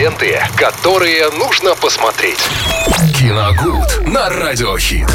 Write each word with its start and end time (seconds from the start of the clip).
ленты, 0.00 0.40
которые 0.56 1.28
нужно 1.28 1.74
посмотреть. 1.74 2.38
Киногуд 3.18 4.06
на 4.06 4.30
радиохит. 4.30 5.06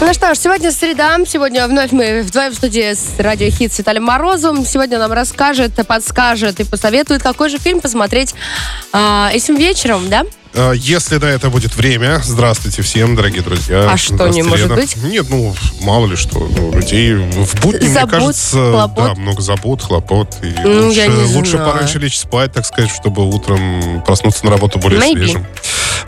Ну 0.00 0.14
что 0.14 0.32
ж, 0.32 0.38
сегодня 0.38 0.70
среда. 0.70 1.18
Сегодня 1.26 1.66
вновь 1.66 1.90
мы 1.90 2.22
вдвоем 2.22 2.52
в 2.52 2.54
студии 2.54 2.94
с 2.94 3.18
радио 3.18 3.50
Хит 3.50 3.72
с 3.72 3.78
Виталием 3.80 4.04
Морозовым. 4.04 4.64
Сегодня 4.64 5.00
нам 5.00 5.10
расскажет, 5.10 5.72
подскажет 5.84 6.60
и 6.60 6.64
посоветует, 6.64 7.24
какой 7.24 7.48
же 7.48 7.58
фильм 7.58 7.80
посмотреть 7.80 8.36
а, 8.92 9.30
этим 9.32 9.56
вечером, 9.56 10.08
да? 10.08 10.24
А, 10.54 10.72
Если 10.72 11.16
на 11.18 11.26
это 11.26 11.50
будет 11.50 11.76
время, 11.76 12.20
здравствуйте 12.24 12.82
всем, 12.82 13.14
дорогие 13.14 13.42
друзья. 13.42 13.90
А 13.90 13.96
что, 13.96 14.28
не 14.28 14.42
может 14.42 14.66
Лена. 14.68 14.76
быть? 14.76 14.96
Нет, 14.96 15.26
ну, 15.28 15.54
мало 15.80 16.06
ли 16.06 16.16
что. 16.16 16.38
Ну, 16.38 16.72
людей 16.72 17.14
в 17.14 17.60
будни, 17.60 17.84
мне 17.84 17.88
Забот, 17.94 18.10
кажется, 18.10 18.70
хлопот. 18.70 19.04
да, 19.04 19.14
много 19.14 19.42
забот, 19.42 19.82
хлопот. 19.82 20.36
И 20.42 20.54
Ну, 20.64 20.86
лучше, 20.86 20.98
я 21.00 21.06
не 21.08 21.34
лучше 21.34 21.52
знаю. 21.52 21.70
пораньше 21.72 21.98
лечь 21.98 22.18
спать, 22.18 22.52
так 22.52 22.64
сказать, 22.66 22.90
чтобы 22.90 23.28
утром 23.28 24.02
проснуться 24.06 24.44
на 24.46 24.50
работу 24.50 24.78
более 24.78 25.00
Maybe. 25.00 25.12
свежим. 25.18 25.46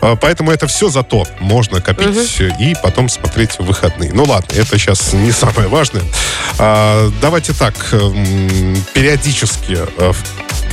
А, 0.01 0.15
Поэтому 0.15 0.51
это 0.51 0.67
все 0.67 0.89
зато 0.89 1.25
можно 1.39 1.79
копить 1.79 2.41
и 2.59 2.75
потом 2.81 3.07
смотреть 3.09 3.51
в 3.59 3.63
выходные. 3.63 4.11
Ну 4.13 4.23
ладно, 4.23 4.53
это 4.55 4.77
сейчас 4.79 5.13
не 5.13 5.31
самое 5.31 5.67
важное. 5.69 6.03
А, 6.57 7.09
Давайте 7.21 7.53
так, 7.53 7.75
м, 7.93 8.75
периодически 8.93 9.77
э, 9.97 10.13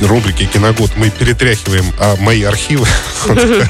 рубрике 0.07 0.45
«Киногод» 0.45 0.91
мы 0.95 1.09
перетряхиваем 1.09 1.85
а, 1.99 2.15
мои 2.17 2.43
архивы. 2.43 2.87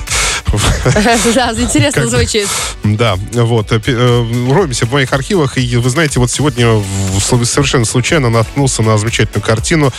Да, 1.35 1.53
интересно 1.57 2.07
звучит. 2.07 2.47
Да, 2.83 3.15
вот. 3.33 3.71
э, 3.71 3.79
э, 3.85 4.52
Роемся 4.52 4.85
в 4.85 4.91
моих 4.91 5.11
архивах, 5.13 5.57
и 5.57 5.77
вы 5.77 5.89
знаете, 5.89 6.19
вот 6.19 6.31
сегодня 6.31 6.81
совершенно 7.19 7.85
случайно 7.85 8.29
наткнулся 8.29 8.81
на 8.81 8.97
замечательную 8.97 9.45
картину. 9.45 9.91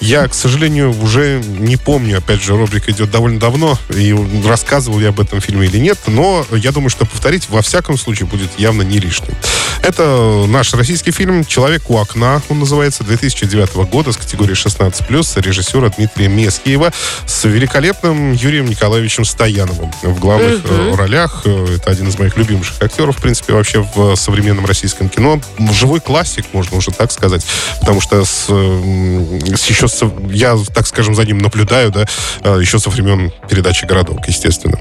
Я, 0.00 0.26
к 0.28 0.34
сожалению, 0.34 0.90
уже 1.02 1.42
не 1.44 1.76
помню, 1.76 2.18
опять 2.18 2.42
же, 2.42 2.56
рубрика 2.56 2.90
идет 2.90 3.10
довольно 3.10 3.38
давно, 3.38 3.78
и 3.90 4.14
рассказывал 4.46 5.00
я 5.00 5.10
об 5.10 5.20
этом 5.20 5.40
фильме 5.40 5.66
или 5.66 5.78
нет, 5.78 5.98
но 6.06 6.46
я 6.52 6.72
думаю, 6.72 6.90
что 6.90 7.04
повторить 7.06 7.48
во 7.48 7.62
всяком 7.62 7.98
случае 7.98 8.26
будет 8.26 8.50
явно 8.58 8.82
не 8.82 8.98
лишним. 8.98 9.34
Это 9.82 10.44
наш 10.48 10.74
российский 10.74 11.12
фильм 11.12 11.44
«Человек 11.44 11.88
у 11.88 11.96
окна», 11.96 12.42
он 12.50 12.58
называется, 12.58 13.04
2009 13.04 13.74
года, 13.90 14.12
с 14.12 14.16
категории 14.16 14.54
16+, 14.54 15.40
режиссера 15.40 15.88
Дмитрия 15.88 16.28
Месхиева, 16.28 16.92
с 17.26 17.44
великолепным 17.44 18.32
Юрием 18.32 18.66
Николаевичем 18.66 19.24
Стояновым 19.24 19.90
в 20.02 20.18
главных 20.18 20.60
э, 20.64 20.94
ролях. 20.94 21.42
Э, 21.44 21.76
Это 21.76 21.90
один 21.90 22.08
из 22.08 22.18
моих 22.18 22.36
любимых 22.36 22.66
актеров, 22.82 23.16
в 23.16 23.22
принципе, 23.22 23.54
вообще 23.54 23.80
в 23.94 24.14
современном 24.16 24.66
российском 24.66 25.08
кино. 25.08 25.40
Живой 25.72 26.00
классик, 26.00 26.44
можно 26.52 26.76
уже 26.76 26.90
так 26.90 27.10
сказать, 27.10 27.46
потому 27.80 28.00
что 28.00 28.24
с, 28.24 28.46
с 28.48 29.66
еще 29.70 29.88
со- 29.88 30.12
я, 30.30 30.56
так 30.74 30.86
скажем, 30.86 31.14
за 31.14 31.24
ним 31.24 31.38
наблюдаю, 31.38 31.90
да, 31.90 32.04
э, 32.42 32.58
еще 32.60 32.78
со 32.78 32.90
времен 32.90 33.32
передачи 33.48 33.86
«Городок», 33.86 34.26
естественно. 34.28 34.78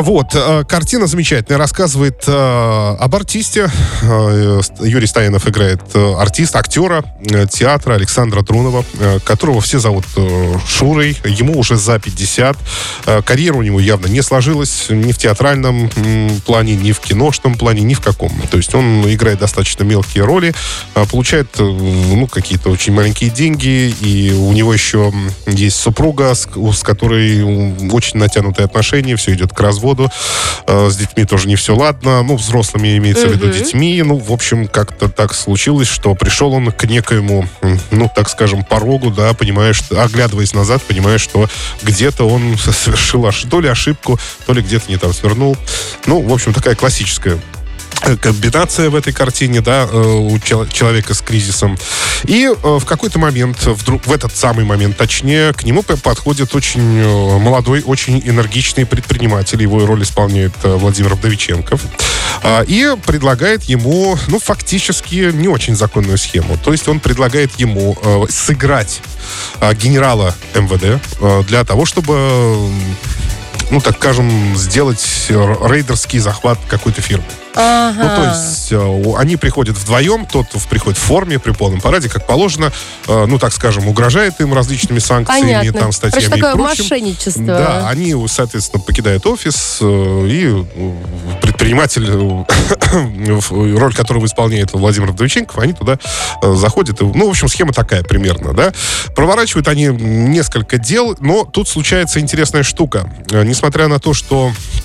Вот, 0.00 0.34
э, 0.34 0.64
картина 0.68 1.06
замечательная, 1.06 1.56
рассказывает 1.56 2.24
э, 2.26 2.96
об 2.98 3.14
артисте. 3.14 3.70
Э, 4.02 4.60
Юрий 4.80 5.06
Стоянов 5.06 5.46
играет 5.46 5.82
артиста, 5.94 6.58
актера 6.58 7.04
театра 7.50 7.94
Александра 7.94 8.42
Трунова, 8.42 8.84
которого 9.24 9.60
все 9.60 9.78
зовут 9.78 10.04
Шурой. 10.66 11.16
Ему 11.24 11.58
уже 11.58 11.76
за 11.76 12.00
50. 12.00 12.56
Э, 13.06 13.22
Карьера 13.22 13.54
у 13.54 13.62
него 13.62 13.78
явно 13.78 14.06
не 14.08 14.20
сложилась 14.22 14.86
ни 14.88 15.12
в 15.12 15.18
театральном 15.18 15.88
плане, 16.44 16.74
ни 16.74 16.90
в 16.90 16.98
киношном 16.98 17.54
плане, 17.54 17.82
ни 17.82 17.94
в 17.94 18.00
каком. 18.00 18.32
То 18.50 18.56
есть 18.56 18.74
он 18.74 19.04
играет 19.08 19.38
достаточно 19.38 19.84
мелкие 19.84 20.24
роли, 20.24 20.54
получает 21.10 21.56
ну, 21.58 22.26
какие-то 22.26 22.70
очень 22.70 22.92
маленькие 22.92 23.30
деньги, 23.30 23.94
и 24.00 24.32
у 24.32 24.52
него 24.52 24.74
еще 24.74 25.12
есть 25.46 25.76
супруга, 25.76 26.34
с, 26.34 26.46
которой 26.82 27.90
очень 27.90 28.18
натянутые 28.18 28.64
отношения, 28.64 29.14
все 29.16 29.34
идет 29.34 29.52
к 29.52 29.60
разводу. 29.60 29.83
Э, 30.66 30.88
С 30.90 30.96
детьми 30.96 31.24
тоже 31.24 31.46
не 31.48 31.56
все 31.56 31.74
ладно. 31.76 32.22
Ну, 32.22 32.36
взрослыми 32.36 32.96
имеется 32.96 33.26
в 33.28 33.32
виду 33.32 33.46
детьми. 33.64 34.02
Ну, 34.02 34.16
в 34.16 34.32
общем, 34.32 34.66
как-то 34.66 35.08
так 35.08 35.34
случилось, 35.34 35.88
что 35.88 36.14
пришел 36.14 36.52
он 36.54 36.72
к 36.72 36.84
некоему, 36.84 37.46
ну, 37.90 38.10
так 38.14 38.28
скажем, 38.30 38.64
порогу, 38.64 39.10
да, 39.10 39.32
понимаешь, 39.34 39.82
оглядываясь 39.90 40.54
назад, 40.54 40.82
понимаешь, 40.82 41.20
что 41.20 41.48
где-то 41.82 42.24
он 42.28 42.56
совершил 42.58 43.26
ош- 43.26 43.46
то 43.48 43.60
ли 43.60 43.68
ошибку, 43.68 44.18
то 44.46 44.52
ли 44.54 44.62
где-то 44.62 44.90
не 44.90 44.96
там 44.96 45.12
свернул. 45.12 45.56
Ну, 46.06 46.22
в 46.22 46.32
общем, 46.32 46.52
такая 46.54 46.74
классическая 46.74 47.38
комбинация 48.20 48.90
в 48.90 48.94
этой 48.94 49.12
картине, 49.12 49.60
да, 49.60 49.88
э, 49.90 49.96
у 49.96 50.38
чел- 50.38 50.66
человека 50.66 51.14
с 51.14 51.20
кризисом. 51.20 51.78
И 52.24 52.44
э, 52.46 52.78
в 52.78 52.84
какой-то 52.84 53.18
момент, 53.18 53.64
вдруг, 53.64 54.06
в 54.06 54.12
этот 54.12 54.36
самый 54.36 54.64
момент, 54.64 54.96
точнее, 54.96 55.52
к 55.52 55.64
нему 55.64 55.82
подходит 55.82 56.54
очень 56.54 56.98
э, 57.00 57.38
молодой, 57.38 57.82
очень 57.84 58.20
энергичный 58.24 58.86
предприниматель. 58.86 59.60
Его 59.62 59.86
роль 59.86 60.02
исполняет 60.02 60.52
э, 60.62 60.74
Владимир 60.74 61.14
Вдовиченков. 61.14 61.80
А, 62.42 62.62
И 62.62 62.94
предлагает 63.06 63.64
ему, 63.64 64.18
ну, 64.28 64.38
фактически 64.38 65.30
не 65.32 65.48
очень 65.48 65.76
законную 65.76 66.18
схему. 66.18 66.58
То 66.62 66.72
есть 66.72 66.88
он 66.88 67.00
предлагает 67.00 67.58
ему 67.58 67.96
э, 68.02 68.22
сыграть 68.30 69.00
э, 69.60 69.74
генерала 69.74 70.34
МВД 70.54 71.00
э, 71.20 71.42
для 71.46 71.64
того, 71.64 71.86
чтобы 71.86 72.14
э, 72.16 72.68
ну, 73.70 73.80
так 73.80 73.96
скажем, 73.96 74.56
сделать 74.56 75.04
э, 75.28 75.54
рейдерский 75.68 76.18
захват 76.18 76.58
какой-то 76.68 77.00
фирмы. 77.00 77.24
Ну, 77.56 77.60
то 77.60 77.92
Ага. 77.96 78.34
есть 78.34 78.72
э, 78.72 79.14
они 79.16 79.36
приходят 79.36 79.76
вдвоем, 79.76 80.26
тот 80.26 80.46
приходит 80.68 80.98
в 80.98 81.02
форме, 81.02 81.38
при 81.38 81.52
полном 81.52 81.80
параде, 81.80 82.08
как 82.08 82.26
положено, 82.26 82.72
э, 83.06 83.26
ну, 83.26 83.38
так 83.38 83.52
скажем, 83.52 83.86
угрожает 83.86 84.40
им 84.40 84.52
различными 84.54 84.98
санкциями, 84.98 85.58
Понятно. 85.58 85.80
там, 85.80 85.92
статьями 85.92 86.24
Короче, 86.24 86.38
и 86.38 86.40
такое 86.42 86.54
прочим. 86.66 86.84
мошенничество. 86.84 87.44
Да, 87.44 87.88
они, 87.88 88.14
соответственно, 88.28 88.82
покидают 88.82 89.24
офис, 89.26 89.78
э, 89.80 90.26
и 90.28 90.64
э, 90.74 90.92
предприниматель, 91.64 92.06
э, 92.06 93.40
в- 93.40 93.78
роль 93.78 93.94
которого 93.94 94.26
исполняет 94.26 94.72
Владимир 94.72 95.12
Вдовиченков, 95.12 95.58
они 95.58 95.72
туда 95.72 95.98
э, 96.42 96.54
заходят. 96.54 97.00
Ну, 97.00 97.26
в 97.26 97.30
общем, 97.30 97.48
схема 97.48 97.72
такая 97.72 98.02
примерно, 98.02 98.52
да. 98.52 98.72
Проворачивают 99.14 99.68
они 99.68 99.86
несколько 99.86 100.78
дел, 100.78 101.16
но 101.20 101.44
тут 101.44 101.68
случается 101.68 102.20
интересная 102.20 102.62
штука. 102.62 103.08
Э, 103.30 103.44
Несмотря 103.44 103.88
на 103.88 103.98
то, 103.98 104.12
что 104.12 104.52
э, 104.52 104.83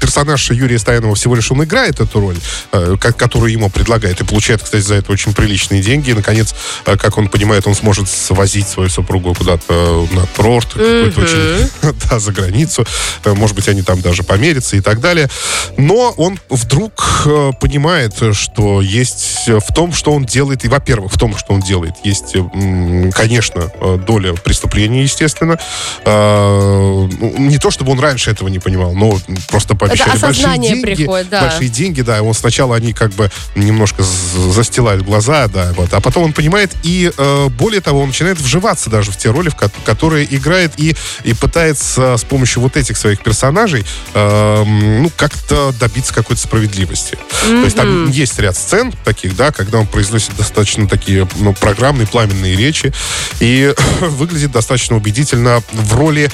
персонаж 0.00 0.50
Юрия 0.50 0.78
Стоянова 0.78 1.14
всего 1.14 1.34
лишь 1.34 1.50
он 1.50 1.62
играет 1.64 2.00
эту 2.00 2.20
роль, 2.20 2.36
э, 2.72 2.96
ко- 3.00 3.12
которую 3.12 3.52
ему 3.52 3.70
предлагает, 3.70 4.20
и 4.20 4.24
получает, 4.24 4.62
кстати, 4.62 4.82
за 4.82 4.94
это 4.96 5.12
очень 5.12 5.32
приличные 5.32 5.82
деньги. 5.82 6.10
И, 6.10 6.14
наконец, 6.14 6.54
э, 6.86 6.96
как 6.96 7.16
он 7.18 7.28
понимает, 7.28 7.66
он 7.66 7.74
сможет 7.74 8.08
свозить 8.08 8.68
свою 8.68 8.88
супругу 8.88 9.34
куда-то 9.34 10.06
на 10.12 10.26
курорт, 10.36 10.68
какой-то 10.72 11.20
очень, 11.20 11.70
да, 12.10 12.18
за 12.18 12.32
границу. 12.32 12.84
Э, 13.24 13.34
Может 13.34 13.56
быть, 13.56 13.68
они 13.68 13.82
там 13.82 14.00
даже 14.00 14.22
померятся 14.22 14.76
и 14.76 14.80
так 14.80 15.00
далее. 15.00 15.28
Но 15.76 16.12
он 16.16 16.38
вдруг 16.48 17.26
понимает, 17.60 18.14
что 18.32 18.80
есть 18.80 19.46
в 19.46 19.72
том, 19.74 19.92
что 19.92 20.12
он 20.12 20.24
делает, 20.24 20.64
и, 20.64 20.68
во-первых, 20.68 21.12
в 21.12 21.18
том, 21.18 21.36
что 21.36 21.52
он 21.54 21.60
делает, 21.60 21.94
есть, 22.04 22.34
конечно, 23.14 23.70
доля 24.06 24.34
преступления, 24.34 25.02
естественно. 25.02 25.58
Ну, 26.04 27.08
Не 27.38 27.58
то, 27.58 27.70
чтобы 27.70 27.92
он 27.92 28.00
раньше 28.00 28.30
этого 28.30 28.48
не 28.48 28.58
понимал, 28.58 28.94
но 28.94 29.03
просто 29.48 29.74
пообещали 29.74 30.10
большие 30.10 30.30
осознание 30.30 30.70
деньги. 30.74 30.84
приходит, 30.96 31.28
да. 31.28 31.42
Большие 31.42 31.68
деньги, 31.68 32.02
да. 32.02 32.22
Он 32.22 32.34
сначала 32.34 32.76
они 32.76 32.92
как 32.92 33.12
бы 33.12 33.30
немножко 33.54 34.02
застилают 34.02 35.02
глаза, 35.04 35.48
да, 35.48 35.72
вот. 35.76 35.92
А 35.92 36.00
потом 36.00 36.24
он 36.24 36.32
понимает, 36.32 36.72
и 36.82 37.10
э, 37.16 37.48
более 37.50 37.80
того, 37.80 38.00
он 38.00 38.08
начинает 38.08 38.38
вживаться 38.40 38.90
даже 38.90 39.10
в 39.10 39.16
те 39.16 39.30
роли, 39.30 39.48
в 39.48 39.56
ко- 39.56 39.70
которые 39.84 40.26
играет, 40.34 40.72
и, 40.76 40.94
и 41.24 41.34
пытается 41.34 42.16
с 42.16 42.24
помощью 42.24 42.62
вот 42.62 42.76
этих 42.76 42.96
своих 42.96 43.22
персонажей, 43.22 43.84
э, 44.14 44.64
ну, 44.64 45.10
как-то 45.16 45.72
добиться 45.78 46.14
какой-то 46.14 46.42
справедливости. 46.42 47.18
То 47.42 47.64
есть 47.64 47.76
там 47.76 48.10
есть 48.10 48.38
ряд 48.38 48.56
сцен 48.56 48.92
таких, 49.04 49.36
да, 49.36 49.52
когда 49.52 49.78
он 49.78 49.86
произносит 49.86 50.36
достаточно 50.36 50.88
такие, 50.88 51.28
ну, 51.36 51.52
программные, 51.54 52.06
пламенные 52.06 52.56
речи, 52.56 52.92
и 53.40 53.74
выглядит 54.00 54.52
достаточно 54.52 54.96
убедительно 54.96 55.62
в 55.72 55.94
роли 55.94 56.30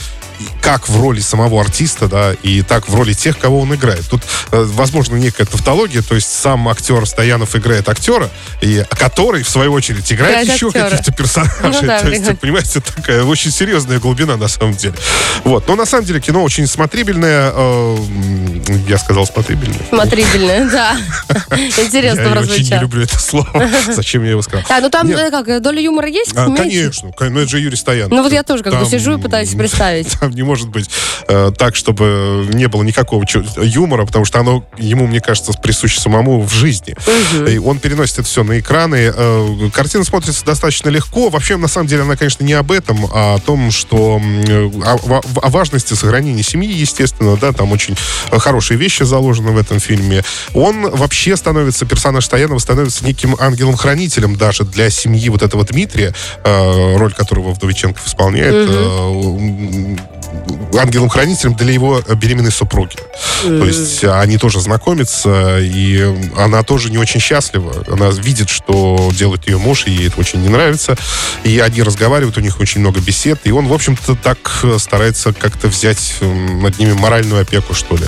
как 0.71 0.89
в 0.89 1.01
роли 1.01 1.19
самого 1.19 1.61
артиста, 1.61 2.07
да, 2.07 2.33
и 2.45 2.63
так 2.63 2.89
в 2.89 2.95
роли 2.95 3.13
тех, 3.13 3.37
кого 3.37 3.63
он 3.63 3.75
играет. 3.75 4.09
Тут, 4.09 4.23
э, 4.53 4.63
возможно, 4.69 5.17
некая 5.17 5.45
тавтология, 5.45 6.01
то 6.01 6.15
есть 6.15 6.33
сам 6.33 6.69
актер 6.69 7.05
Стоянов 7.07 7.57
играет 7.57 7.89
актера, 7.89 8.31
и, 8.61 8.85
который, 8.91 9.43
в 9.43 9.49
свою 9.49 9.73
очередь, 9.73 10.13
играет 10.13 10.45
Играет 10.45 10.55
еще 10.55 10.69
актера. 10.69 10.91
каких-то 10.91 11.13
персонажей. 11.13 11.57
Ну 11.61 11.73
да, 11.89 11.99
то 11.99 12.07
есть, 12.09 12.21
прикольно. 12.21 12.37
понимаете, 12.37 12.81
такая 12.81 13.25
очень 13.25 13.51
серьезная 13.51 13.99
глубина 13.99 14.37
на 14.37 14.47
самом 14.47 14.75
деле. 14.75 14.95
Вот. 15.43 15.67
Но 15.67 15.75
на 15.75 15.87
самом 15.87 16.05
деле 16.05 16.21
кино 16.21 16.41
очень 16.45 16.69
смотрибельное. 16.69 17.51
э, 17.53 17.97
я 18.89 18.99
сказал 18.99 19.27
смотрибельное. 19.27 19.81
Смотрибельное, 19.89 20.71
да. 20.71 20.97
Интересно 21.51 22.21
я 22.21 22.41
очень 22.41 22.71
не 22.71 22.81
люблю 22.81 23.03
это 23.03 23.19
слово. 23.19 23.69
Зачем 23.93 24.23
я 24.23 24.31
его 24.31 24.43
сказал? 24.43 24.65
А, 24.69 24.81
ну 24.81 24.89
там 24.89 25.11
э, 25.11 25.31
как, 25.33 25.63
доля 25.63 25.81
юмора 25.83 26.09
есть? 26.09 26.33
А, 26.37 26.49
конечно, 26.55 27.11
кон- 27.11 27.33
ну 27.33 27.41
это 27.41 27.51
же 27.51 27.59
Юрий 27.59 27.77
Стоянов. 27.77 28.13
Ну 28.13 28.23
вот 28.23 28.33
я 28.33 28.45
тоже 28.45 28.63
как 28.63 28.79
бы 28.79 28.87
сижу 28.87 29.19
и 29.19 29.21
пытаюсь 29.21 29.53
представить. 29.55 30.09
Там 30.21 30.31
не 30.31 30.43
может 30.43 30.60
быть 30.69 30.91
э, 31.29 31.53
так, 31.57 31.77
чтобы 31.77 32.47
не 32.53 32.67
было 32.69 32.83
никакого 32.83 33.25
юмора, 33.63 34.07
потому 34.07 34.25
что 34.25 34.41
оно 34.41 34.65
ему, 34.79 35.07
мне 35.07 35.21
кажется, 35.21 35.53
присуще 35.53 36.01
самому 36.01 36.43
в 36.43 36.53
жизни. 36.53 36.95
Угу. 36.95 37.47
И 37.47 37.59
он 37.59 37.79
переносит 37.79 38.21
это 38.21 38.29
все 38.29 38.45
на 38.45 38.59
экраны. 38.59 39.13
Э, 39.15 39.71
картина 39.73 40.05
смотрится 40.05 40.45
достаточно 40.45 40.89
легко. 40.89 41.29
Вообще, 41.31 41.57
на 41.57 41.69
самом 41.69 41.87
деле, 41.87 42.03
она, 42.03 42.17
конечно, 42.17 42.45
не 42.45 42.53
об 42.53 42.73
этом, 42.73 43.07
а 43.13 43.35
о 43.35 43.39
том, 43.39 43.71
что 43.71 44.21
э, 44.21 44.71
о, 44.85 45.21
о 45.43 45.49
важности 45.51 45.95
сохранения 45.95 46.43
семьи, 46.43 46.73
естественно, 46.73 47.37
да, 47.37 47.53
там 47.53 47.73
очень 47.73 47.97
хорошие 48.31 48.79
вещи 48.79 49.03
заложены 49.03 49.53
в 49.53 49.59
этом 49.59 49.81
фильме. 49.81 50.25
Он 50.55 50.91
вообще 50.91 51.37
становится, 51.37 51.87
персонаж 51.87 52.25
Стоянова 52.25 52.59
становится 52.59 53.05
неким 53.05 53.37
ангелом-хранителем 53.39 54.37
даже 54.37 54.65
для 54.65 54.91
семьи 54.91 55.29
вот 55.29 55.43
этого 55.43 55.65
Дмитрия, 55.65 56.15
э, 56.45 56.97
роль 56.97 57.13
которого 57.13 57.53
Вдовиченков 57.53 58.07
исполняет. 58.07 58.71
Угу 58.71 60.20
ангелом-хранителем 60.79 61.55
для 61.55 61.73
его 61.73 62.01
беременной 62.15 62.53
супруги. 62.53 62.97
То 63.43 63.65
есть 63.65 64.05
они 64.05 64.39
тоже 64.39 64.61
знакомятся, 64.61 65.59
и 65.61 66.15
она 66.37 66.63
тоже 66.63 66.91
не 66.91 66.99
очень 66.99 67.21
счастлива. 67.21 67.85
Она 67.89 68.11
видит, 68.11 68.49
что 68.49 69.11
делает 69.13 69.47
ее 69.49 69.59
муж, 69.59 69.87
и 69.87 69.91
ей 69.91 70.09
это 70.09 70.21
очень 70.21 70.41
не 70.41 70.49
нравится. 70.49 70.97
И 71.45 71.59
они 71.59 71.83
разговаривают, 71.83 72.39
у 72.39 72.41
них 72.41 72.61
очень 72.61 72.81
много 72.81 73.01
бесед, 73.01 73.41
и 73.45 73.51
он, 73.51 73.67
в 73.67 73.73
общем-то, 73.73 74.15
так 74.15 74.65
старается 74.79 75.33
как-то 75.33 75.69
взять 75.69 76.17
над 76.21 76.79
ними 76.79 76.93
моральную 76.93 77.43
опеку, 77.43 77.75
что 77.75 77.97
ли. 77.97 78.07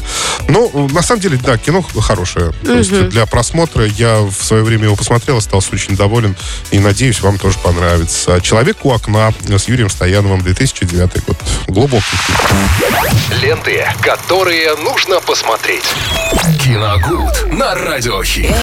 Но, 0.49 0.71
на 0.93 1.03
самом 1.03 1.21
деле, 1.21 1.39
да, 1.43 1.59
кино 1.59 1.83
хорошее. 1.83 2.53
То 2.65 2.75
есть 2.75 3.09
для 3.09 3.27
просмотра 3.27 3.87
я 3.87 4.21
в 4.21 4.45
свое 4.45 4.63
время 4.63 4.85
его 4.85 4.97
посмотрел, 4.97 5.39
остался 5.39 5.71
очень 5.73 5.97
доволен, 5.97 6.37
и 6.71 6.79
надеюсь, 6.79 7.21
вам 7.21 7.39
тоже 7.39 7.59
понравится. 7.59 8.41
«Человек 8.41 8.85
у 8.85 8.93
окна» 8.93 9.33
с 9.49 9.69
Юрием 9.69 9.91
Стояновым, 9.91 10.43
2009 10.43 11.25
год. 11.27 11.37
Фильм. 11.67 12.02
Ленты, 13.31 13.87
которые 14.03 14.77
нужно 14.77 15.21
посмотреть. 15.21 15.85
Киногуд 16.61 17.53
на 17.53 17.75
радиохит. 17.75 18.55